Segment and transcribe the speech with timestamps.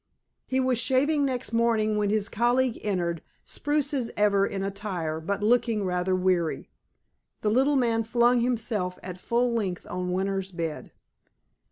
[0.47, 5.43] He was shaving next morning when his colleague entered, spruce as ever in attire, but
[5.43, 6.71] looking rather weary.
[7.41, 10.91] The little man flung himself at full length on Winter's bed.